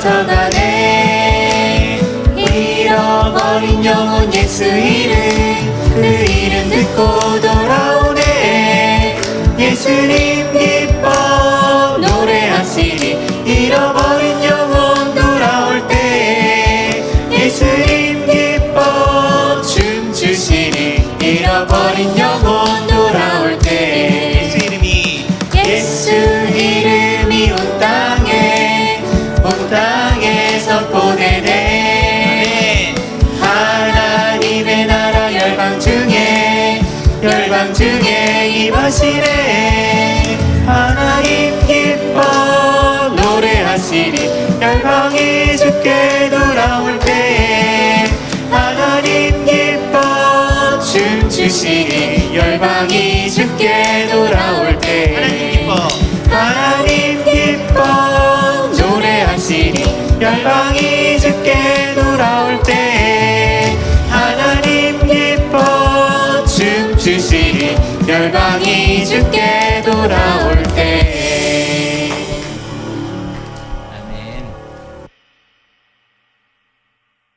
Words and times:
젖어가네. 0.00 2.00
잃어버린 2.36 3.84
영혼 3.84 4.32
예수 4.32 4.64
이름 4.64 5.18
그 5.94 6.04
이름 6.04 6.70
듣고 6.70 7.40
돌아오네. 7.40 9.16
예수님 9.58 10.52
기뻐 10.52 11.98
노래하시리 11.98 13.18
잃어버린 13.44 14.44
영혼 14.44 15.14
돌아올 15.14 15.86
때 15.88 17.02
예수님 17.32 18.24
기뻐 18.26 19.60
춤추시리 19.62 21.08
잃어버린 21.20 22.16
영혼 22.16 22.86
돌아올 22.86 23.58
때 23.58 24.44
예수 24.44 24.58
이름이 24.58 25.26
예수 25.56 26.10
이름 26.10 27.07
열방 37.22 37.74
중에 37.74 38.48
임하시네. 38.48 40.38
하나님 40.66 41.58
기뻐 41.66 42.20
노래하시리. 43.16 44.30
열방이 44.60 45.56
주께 45.56 46.30
돌아올 46.30 46.98
때 47.00 48.04
하나님 48.50 49.44
기뻐 49.44 50.78
춤추시리. 50.80 52.36
열방이 52.36 53.30
주께 53.30 54.08
돌아올 54.10 54.78
때 54.78 55.14
하나님 55.16 55.50
기뻐. 55.50 55.88
하나님 56.30 57.24
기뻐 57.24 57.82
노래하시리. 58.78 59.84
열방이 60.20 61.18
주께 61.18 61.67
춤추시리. 67.08 67.74
열방이 68.06 69.06
주께 69.06 69.67